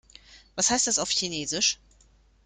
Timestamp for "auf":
0.97-1.11